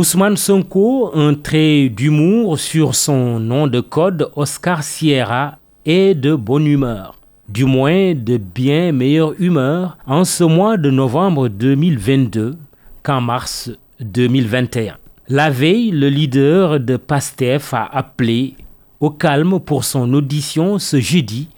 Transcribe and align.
Ousmane 0.00 0.38
Sonko, 0.38 1.10
un 1.12 1.34
trait 1.34 1.90
d'humour 1.90 2.58
sur 2.58 2.94
son 2.94 3.38
nom 3.38 3.66
de 3.66 3.80
code 3.80 4.30
Oscar 4.34 4.82
Sierra, 4.82 5.58
est 5.84 6.14
de 6.14 6.34
bonne 6.34 6.66
humeur, 6.66 7.18
du 7.50 7.66
moins 7.66 8.14
de 8.14 8.38
bien 8.38 8.92
meilleure 8.92 9.34
humeur 9.38 9.98
en 10.06 10.24
ce 10.24 10.42
mois 10.42 10.78
de 10.78 10.90
novembre 10.90 11.48
2022 11.48 12.56
qu'en 13.02 13.20
mars 13.20 13.70
2021. 14.00 14.96
La 15.28 15.50
veille, 15.50 15.90
le 15.90 16.08
leader 16.08 16.80
de 16.80 16.96
PASTEF 16.96 17.74
a 17.74 17.84
appelé 17.84 18.54
au 19.00 19.10
calme 19.10 19.60
pour 19.60 19.84
son 19.84 20.14
audition 20.14 20.78
ce 20.78 20.98
jeudi 20.98 21.50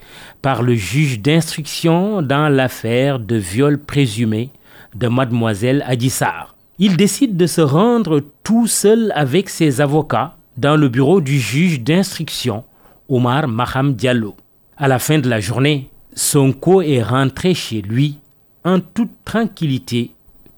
par 0.42 0.64
le 0.64 0.74
juge 0.74 1.20
d'instruction 1.20 2.22
dans 2.22 2.48
l'affaire 2.48 3.20
de 3.20 3.36
viol 3.36 3.78
présumé 3.78 4.50
de 4.96 5.06
mademoiselle 5.06 5.84
Adissar. 5.86 6.56
Il 6.78 6.96
décide 6.96 7.36
de 7.36 7.46
se 7.46 7.60
rendre 7.60 8.22
tout 8.42 8.66
seul 8.66 9.12
avec 9.14 9.50
ses 9.50 9.80
avocats 9.80 10.36
dans 10.56 10.76
le 10.76 10.88
bureau 10.88 11.20
du 11.20 11.38
juge 11.38 11.80
d'instruction, 11.80 12.64
Omar 13.08 13.46
Maham 13.46 13.94
Diallo. 13.94 14.34
À 14.76 14.88
la 14.88 14.98
fin 14.98 15.18
de 15.18 15.28
la 15.28 15.40
journée, 15.40 15.90
Sonko 16.14 16.82
est 16.82 17.02
rentré 17.02 17.54
chez 17.54 17.82
lui 17.82 18.18
en 18.64 18.80
toute 18.80 19.12
tranquillité 19.24 20.12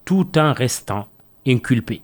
tout 0.05 0.39
en 0.39 0.53
restant 0.53 1.07
inculpé. 1.47 2.03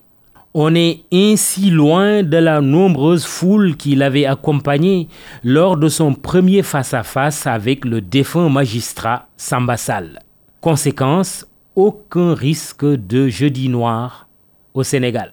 On 0.52 0.74
est 0.74 1.04
ainsi 1.12 1.70
loin 1.70 2.24
de 2.24 2.36
la 2.36 2.60
nombreuse 2.60 3.24
foule 3.24 3.76
qui 3.76 3.94
l'avait 3.94 4.26
accompagné 4.26 5.06
lors 5.44 5.76
de 5.76 5.88
son 5.88 6.14
premier 6.14 6.64
face-à-face 6.64 7.46
avec 7.46 7.84
le 7.84 8.00
défunt 8.00 8.48
magistrat 8.48 9.28
Sambassal. 9.36 10.18
Conséquence, 10.60 11.46
aucun 11.76 12.34
risque 12.34 12.84
de 12.84 13.28
jeudi 13.28 13.68
noir 13.68 14.28
au 14.74 14.82
Sénégal. 14.82 15.32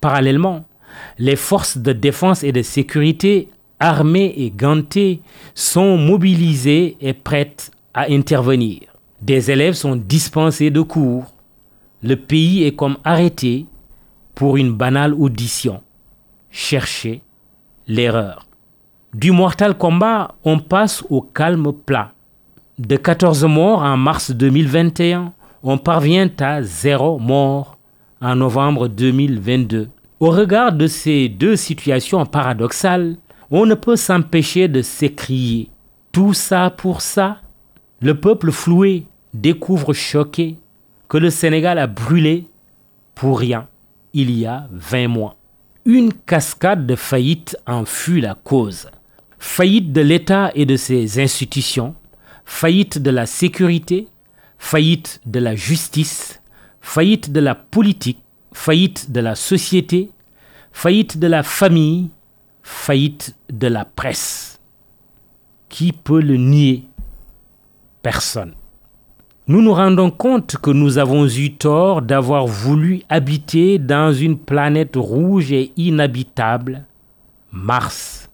Parallèlement, 0.00 0.64
les 1.18 1.36
forces 1.36 1.78
de 1.78 1.92
défense 1.92 2.42
et 2.42 2.52
de 2.52 2.62
sécurité 2.62 3.48
armées 3.80 4.34
et 4.36 4.50
gantées 4.50 5.20
sont 5.54 5.96
mobilisées 5.96 6.96
et 7.00 7.12
prêtes 7.12 7.70
à 7.94 8.10
intervenir. 8.10 8.80
Des 9.22 9.50
élèves 9.50 9.74
sont 9.74 9.96
dispensés 9.96 10.70
de 10.70 10.80
cours. 10.80 11.34
Le 12.02 12.14
pays 12.16 12.64
est 12.64 12.74
comme 12.76 12.96
arrêté 13.04 13.66
pour 14.34 14.56
une 14.56 14.72
banale 14.72 15.14
audition. 15.14 15.82
Chercher 16.50 17.22
l'erreur. 17.88 18.46
Du 19.14 19.32
mortal 19.32 19.76
combat, 19.76 20.34
on 20.44 20.58
passe 20.58 21.04
au 21.10 21.22
calme 21.22 21.72
plat. 21.72 22.12
De 22.78 22.96
14 22.96 23.44
morts 23.44 23.82
en 23.82 23.96
mars 23.96 24.30
2021, 24.30 25.32
on 25.62 25.78
parvient 25.78 26.30
à 26.40 26.62
zéro 26.62 27.18
mort 27.18 27.78
en 28.20 28.36
novembre 28.36 28.88
2022. 28.88 29.88
Au 30.20 30.30
regard 30.30 30.72
de 30.72 30.86
ces 30.86 31.28
deux 31.28 31.56
situations 31.56 32.26
paradoxales, 32.26 33.16
on 33.50 33.66
ne 33.66 33.74
peut 33.74 33.96
s'empêcher 33.96 34.68
de 34.68 34.82
s'écrier 34.82 35.70
Tout 36.12 36.34
ça 36.34 36.70
pour 36.70 37.00
ça? 37.00 37.38
Le 38.00 38.14
peuple 38.14 38.50
floué 38.50 39.06
découvre 39.34 39.92
choqué 39.92 40.56
que 41.08 41.18
le 41.18 41.30
Sénégal 41.30 41.78
a 41.78 41.86
brûlé 41.86 42.46
pour 43.14 43.38
rien 43.38 43.68
il 44.14 44.30
y 44.30 44.46
a 44.46 44.68
20 44.72 45.08
mois. 45.08 45.36
Une 45.84 46.12
cascade 46.12 46.86
de 46.86 46.96
faillites 46.96 47.56
en 47.66 47.84
fut 47.84 48.20
la 48.20 48.34
cause. 48.34 48.88
Faillite 49.38 49.92
de 49.92 50.00
l'État 50.00 50.50
et 50.54 50.66
de 50.66 50.76
ses 50.76 51.20
institutions, 51.20 51.94
faillite 52.44 52.98
de 52.98 53.10
la 53.10 53.26
sécurité, 53.26 54.08
faillite 54.58 55.20
de 55.26 55.38
la 55.38 55.54
justice, 55.54 56.40
faillite 56.80 57.32
de 57.32 57.40
la 57.40 57.54
politique, 57.54 58.20
faillite 58.52 59.10
de 59.10 59.20
la 59.20 59.34
société, 59.34 60.10
faillite 60.72 61.18
de 61.18 61.26
la 61.26 61.42
famille, 61.42 62.10
faillite 62.62 63.34
de 63.50 63.68
la 63.68 63.84
presse. 63.84 64.60
Qui 65.68 65.92
peut 65.92 66.20
le 66.20 66.36
nier? 66.36 66.84
Personne 68.02 68.54
nous 69.48 69.62
nous 69.62 69.72
rendons 69.72 70.10
compte 70.10 70.58
que 70.58 70.70
nous 70.70 70.98
avons 70.98 71.26
eu 71.26 71.54
tort 71.54 72.02
d'avoir 72.02 72.46
voulu 72.46 73.00
habiter 73.08 73.78
dans 73.78 74.12
une 74.12 74.36
planète 74.36 74.94
rouge 74.94 75.52
et 75.52 75.72
inhabitable, 75.78 76.84
Mars. 77.50 78.28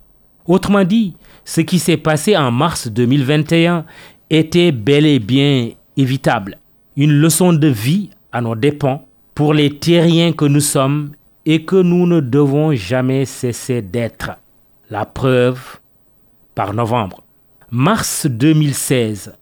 Autrement 0.45 0.83
dit, 0.83 1.15
ce 1.45 1.61
qui 1.61 1.79
s'est 1.79 1.97
passé 1.99 2.37
en 2.37 2.51
mars 2.51 2.89
2021 2.89 3.85
était 4.29 4.73
bel 4.73 5.07
et 5.07 5.21
bien 5.21 5.71
Une 5.97 7.13
leçon 7.13 7.53
de 7.53 7.69
vie 7.69 8.11
à 8.33 8.41
nos 8.41 8.57
dépens 8.57 9.05
pour 9.35 9.55
les 9.55 9.79
terriens 9.79 10.33
que 10.33 10.45
nous 10.45 10.61
sommes 10.61 11.13
et 11.47 11.65
que 11.65 11.77
nous 11.77 12.07
ne 12.07 12.21
devons 12.21 12.75
jamais 12.75 13.25
cesser 13.25 13.81
d'être. 13.81 14.33
La 14.91 15.05
preuve 15.05 15.79
par 16.55 16.75
novembre. 16.75 17.23
Mars 17.71 18.27
2016, 18.27 19.35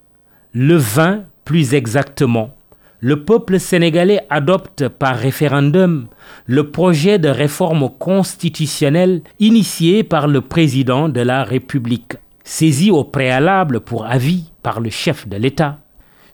le 0.52 0.76
20 0.76 1.24
plus 1.44 1.74
exactement, 1.74 2.54
le 3.00 3.24
peuple 3.24 3.58
sénégalais 3.58 4.20
adopte 4.30 4.88
par 4.88 5.16
référendum 5.16 6.06
le 6.46 6.70
projet 6.70 7.18
de 7.18 7.28
réforme 7.28 7.90
constitutionnelle 7.98 9.22
initié 9.40 10.04
par 10.04 10.28
le 10.28 10.40
président 10.40 11.08
de 11.08 11.20
la 11.20 11.44
République, 11.44 12.16
saisi 12.44 12.90
au 12.90 13.04
préalable 13.04 13.80
pour 13.80 14.06
avis 14.06 14.52
par 14.62 14.80
le 14.80 14.90
chef 14.90 15.26
de 15.26 15.36
l'État 15.36 15.81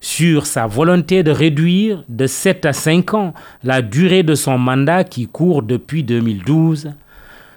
sur 0.00 0.46
sa 0.46 0.66
volonté 0.66 1.22
de 1.22 1.30
réduire 1.30 2.04
de 2.08 2.26
7 2.26 2.66
à 2.66 2.72
5 2.72 3.14
ans 3.14 3.34
la 3.64 3.82
durée 3.82 4.22
de 4.22 4.34
son 4.34 4.58
mandat 4.58 5.04
qui 5.04 5.26
court 5.26 5.62
depuis 5.62 6.02
2012, 6.02 6.90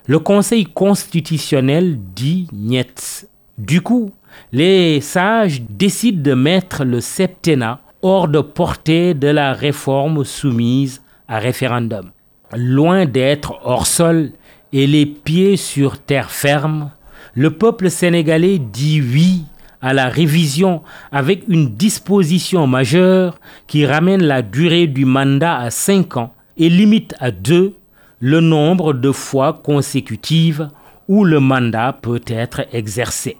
le 0.07 0.19
Conseil 0.19 0.66
constitutionnel 0.66 2.00
dit 2.16 2.47
niet. 2.52 3.28
Du 3.57 3.81
coup, 3.81 4.12
les 4.52 5.02
sages 5.02 5.62
décident 5.69 6.22
de 6.22 6.34
mettre 6.34 6.84
le 6.84 7.00
septennat 7.02 7.79
hors 8.02 8.28
de 8.28 8.40
portée 8.40 9.13
de 9.13 9.28
la 9.28 9.53
réforme 9.53 10.23
soumise 10.25 11.02
à 11.28 11.38
référendum. 11.38 12.12
Loin 12.56 13.06
d'être 13.06 13.59
hors 13.63 13.88
sol 13.88 14.31
et 14.73 14.88
les 14.88 15.06
pieds 15.06 15.58
sur 15.58 16.00
terre 16.00 16.31
ferme, 16.31 16.91
le 17.35 17.52
peuple 17.52 17.90
sénégalais 17.90 18.58
dit 18.58 19.02
oui 19.02 19.44
à 19.81 19.94
la 19.94 20.08
révision 20.09 20.81
avec 21.12 21.44
une 21.47 21.75
disposition 21.75 22.68
majeure 22.68 23.40
qui 23.68 23.86
ramène 23.86 24.24
la 24.24 24.42
durée 24.42 24.88
du 24.88 25.06
mandat 25.06 25.58
à 25.58 25.69
5 25.72 26.18
ans 26.18 26.34
et 26.58 26.69
limite 26.69 27.16
à 27.19 27.31
2 27.31 27.75
le 28.20 28.40
nombre 28.40 28.94
de 28.94 29.12
fois 29.12 29.53
consécutives 29.64 30.70
où 31.08 31.25
le 31.25 31.40
mandat 31.40 31.97
peut 32.02 32.22
être 32.28 32.62
exercé. 32.72 33.38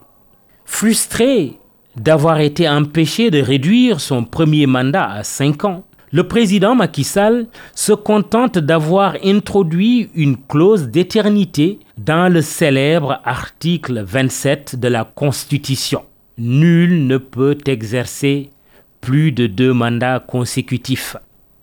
Frustré 0.66 1.60
d'avoir 1.96 2.40
été 2.40 2.68
empêché 2.68 3.30
de 3.30 3.40
réduire 3.40 4.00
son 4.00 4.24
premier 4.24 4.66
mandat 4.66 5.10
à 5.10 5.24
5 5.24 5.66
ans, 5.66 5.84
le 6.14 6.28
président 6.28 6.76
Macky 6.76 7.04
Sall 7.06 7.48
se 7.74 7.94
contente 7.94 8.58
d'avoir 8.58 9.16
introduit 9.24 10.10
une 10.14 10.36
clause 10.36 10.90
d'éternité 10.90 11.80
dans 11.98 12.32
le 12.32 12.42
célèbre 12.42 13.22
article 13.24 14.04
27 14.04 14.78
de 14.78 14.88
la 14.90 15.06
Constitution. 15.06 16.04
Nul 16.38 17.08
ne 17.08 17.18
peut 17.18 17.58
exercer 17.66 18.50
plus 19.02 19.32
de 19.32 19.48
deux 19.48 19.74
mandats 19.74 20.20
consécutifs. 20.20 21.16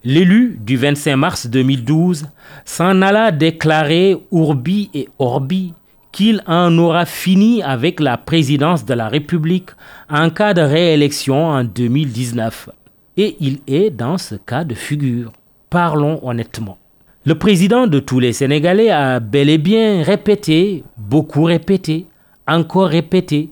L'élu 0.04 0.58
du 0.60 0.76
25 0.76 1.16
mars 1.16 1.46
2012 1.46 2.26
s'en 2.64 3.02
alla 3.02 3.32
déclarer 3.32 4.16
Urbi 4.32 4.90
et 4.94 5.08
Orbi 5.18 5.74
qu'il 6.12 6.42
en 6.46 6.76
aura 6.78 7.04
fini 7.04 7.62
avec 7.62 8.00
la 8.00 8.16
présidence 8.16 8.84
de 8.84 8.94
la 8.94 9.08
République 9.08 9.70
en 10.10 10.30
cas 10.30 10.54
de 10.54 10.62
réélection 10.62 11.46
en 11.46 11.64
2019. 11.64 12.70
Et 13.16 13.36
il 13.40 13.58
est 13.66 13.90
dans 13.90 14.18
ce 14.18 14.36
cas 14.36 14.64
de 14.64 14.74
figure. 14.74 15.32
Parlons 15.70 16.20
honnêtement. 16.22 16.78
Le 17.26 17.34
président 17.34 17.86
de 17.86 17.98
tous 17.98 18.20
les 18.20 18.32
Sénégalais 18.32 18.90
a 18.90 19.20
bel 19.20 19.50
et 19.50 19.58
bien 19.58 20.02
répété, 20.02 20.84
beaucoup 20.96 21.42
répété, 21.42 22.06
encore 22.46 22.88
répété, 22.88 23.50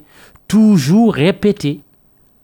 toujours 0.48 1.14
répété, 1.14 1.80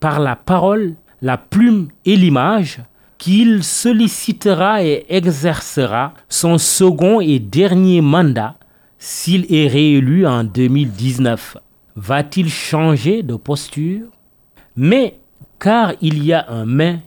par 0.00 0.20
la 0.20 0.36
parole, 0.36 0.94
la 1.20 1.38
plume 1.38 1.88
et 2.04 2.16
l'image, 2.16 2.80
qu'il 3.18 3.62
sollicitera 3.62 4.82
et 4.82 5.06
exercera 5.08 6.14
son 6.28 6.58
second 6.58 7.20
et 7.20 7.38
dernier 7.38 8.00
mandat 8.00 8.56
s'il 8.98 9.52
est 9.52 9.66
réélu 9.66 10.26
en 10.26 10.44
2019, 10.44 11.56
va-t-il 11.96 12.48
changer 12.48 13.22
de 13.22 13.34
posture? 13.34 14.06
Mais 14.76 15.18
car 15.58 15.94
il 16.00 16.24
y 16.24 16.32
a 16.32 16.46
un 16.48 16.66
mais, 16.66 17.00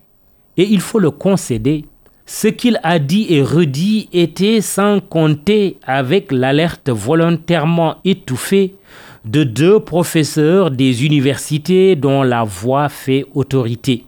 et 0.58 0.64
il 0.64 0.82
faut 0.82 1.00
le 1.00 1.12
concéder, 1.12 1.86
ce 2.26 2.48
qu'il 2.48 2.80
a 2.84 3.00
dit 3.00 3.28
et 3.30 3.42
redit 3.42 4.10
était 4.12 4.62
sans 4.62 5.00
compter 5.00 5.78
avec 5.84 6.32
l'alerte 6.32 6.90
volontairement 6.90 7.98
étouffée 8.04 8.76
de 9.25 9.44
deux 9.44 9.80
professeurs 9.80 10.69
des 10.69 11.04
universités 11.04 11.95
dont 11.95 12.22
la 12.22 12.44
voix 12.44 12.89
fait 12.89 13.25
autorité. 13.33 14.06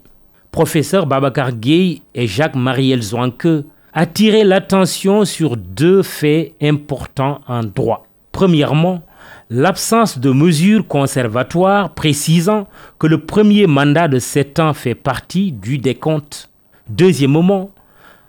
Professeur 0.51 1.07
Babacar 1.07 1.53
Gueye 1.53 2.03
et 2.13 2.27
Jacques 2.27 2.55
Mariel 2.55 3.01
Zouanque, 3.01 3.47
attirer 3.93 4.43
l'attention 4.43 5.25
sur 5.25 5.57
deux 5.57 6.03
faits 6.03 6.53
importants 6.61 7.41
en 7.47 7.63
droit. 7.63 8.05
Premièrement, 8.31 9.01
l'absence 9.49 10.19
de 10.19 10.29
mesures 10.29 10.87
conservatoires 10.87 11.95
précisant 11.95 12.67
que 12.99 13.07
le 13.07 13.17
premier 13.17 13.65
mandat 13.65 14.07
de 14.07 14.19
sept 14.19 14.59
ans 14.59 14.73
fait 14.73 14.93
partie 14.93 15.51
du 15.51 15.79
décompte. 15.79 16.49
Deuxièmement, 16.89 17.71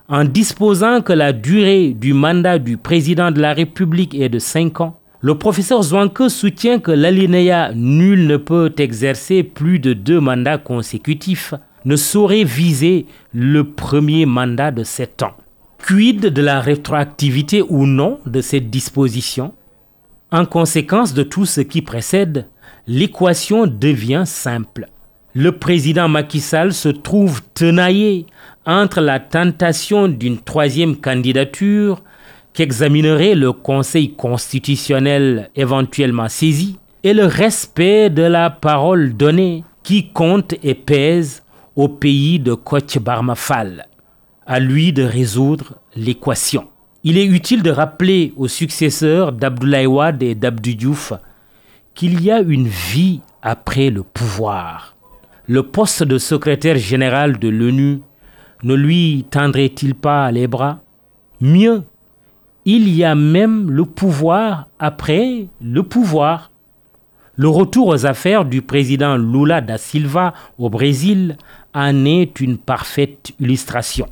en 0.09 0.25
disposant 0.25 1.03
que 1.03 1.13
la 1.13 1.35
durée 1.35 1.91
du 1.93 2.15
mandat 2.15 2.59
du 2.59 2.79
président 2.79 3.31
de 3.31 3.43
la 3.43 3.53
République 3.53 4.15
est 4.15 4.31
de 4.31 4.39
cinq 4.39 4.81
ans, 4.81 4.99
le 5.21 5.37
professeur 5.37 5.83
Zwanke 5.83 6.29
soutient 6.29 6.79
que 6.79 6.93
l'alinéa 6.93 7.73
nul 7.75 8.27
ne 8.27 8.37
peut 8.37 8.73
exercer 8.79 9.43
plus 9.43 9.81
de 9.81 9.93
deux 9.93 10.21
mandats 10.21 10.59
consécutifs 10.59 11.55
ne 11.85 11.97
saurait 11.97 12.45
viser 12.45 13.07
le 13.33 13.65
premier 13.65 14.27
mandat 14.27 14.71
de 14.71 14.85
sept 14.85 15.23
ans. 15.23 15.35
Quid 15.85 16.27
de 16.27 16.43
la 16.43 16.61
rétroactivité 16.61 17.63
ou 17.63 17.87
non 17.87 18.21
de 18.27 18.41
cette 18.41 18.71
disposition? 18.71 19.55
En 20.31 20.45
conséquence 20.45 21.15
de 21.15 21.23
tout 21.23 21.47
ce 21.47 21.63
qui 21.63 21.83
précède, 21.83 22.47
l'équation 22.87 23.67
devient 23.67 24.25
simple. 24.27 24.89
Le 25.35 25.53
président 25.53 26.09
Macky 26.09 26.41
Sall 26.41 26.73
se 26.73 26.89
trouve 26.89 27.43
tenaillé 27.55 28.27
entre 28.67 29.01
la 29.01 29.19
tentation 29.19 30.09
d'une 30.09 30.39
troisième 30.39 30.97
candidature 30.97 32.03
qu'examinerait 32.59 33.37
le 33.37 33.53
Conseil 33.53 34.15
constitutionnel 34.15 35.49
éventuellement 35.55 36.29
saisi 36.29 36.77
et 37.05 37.15
le 37.15 37.25
respect 37.25 38.11
de 38.11 38.23
la 38.23 38.51
parole 38.51 39.17
donnée 39.17 39.63
qui 39.85 40.09
compte 40.09 40.55
et 40.65 40.75
pèse 40.75 41.45
au 41.77 41.87
pays 41.87 42.41
de 42.41 42.55
Koch 42.55 42.99
Barmafal. 42.99 43.87
À 44.45 44.59
lui 44.59 44.93
de 44.93 45.05
résoudre 45.05 45.75
l'équation. 45.95 46.67
Il 47.05 47.17
est 47.17 47.27
utile 47.27 47.63
de 47.63 47.71
rappeler 47.71 48.33
aux 48.37 48.49
successeurs 48.49 49.31
d'Abdoulaye 49.31 49.87
Wade 49.87 50.25
et 50.25 50.35
d'Abdou 50.35 50.75
Diouf 50.75 51.13
qu'il 51.95 52.21
y 52.25 52.33
a 52.33 52.41
une 52.41 52.67
vie 52.67 53.21
après 53.41 53.91
le 53.91 54.03
pouvoir. 54.03 54.97
Le 55.47 55.63
poste 55.63 56.03
de 56.03 56.19
secrétaire 56.19 56.77
général 56.77 57.39
de 57.39 57.49
l'ONU 57.49 58.01
ne 58.65 58.75
lui 58.75 59.27
tendrait-il 59.31 59.95
pas 59.95 60.33
les 60.33 60.49
bras? 60.49 60.81
Mieux, 61.41 61.85
il 62.71 62.95
y 62.95 63.03
a 63.03 63.15
même 63.15 63.71
le 63.71 63.87
pouvoir 63.87 64.69
après 64.79 65.47
le 65.63 65.83
pouvoir. 65.83 66.51
Le 67.35 67.49
retour 67.49 67.87
aux 67.87 68.05
affaires 68.05 68.45
du 68.45 68.61
président 68.61 69.17
Lula 69.17 69.63
da 69.63 69.79
Silva 69.79 70.35
au 70.59 70.69
Brésil 70.69 71.39
en 71.73 72.05
est 72.05 72.41
une 72.41 72.59
parfaite 72.59 73.33
illustration. 73.41 74.07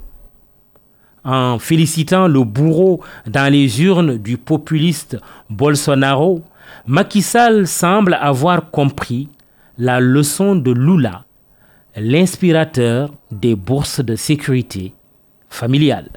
En 1.22 1.58
félicitant 1.58 2.28
le 2.28 2.44
bourreau 2.44 3.02
dans 3.26 3.52
les 3.52 3.82
urnes 3.82 4.16
du 4.16 4.38
populiste 4.38 5.18
Bolsonaro, 5.50 6.42
Macky 6.86 7.20
Sall 7.20 7.66
semble 7.66 8.14
avoir 8.14 8.70
compris 8.70 9.28
la 9.76 10.00
leçon 10.00 10.56
de 10.56 10.70
Lula, 10.70 11.26
l'inspirateur 11.94 13.12
des 13.30 13.54
bourses 13.54 14.00
de 14.00 14.16
sécurité 14.16 14.94
familiale. 15.50 16.08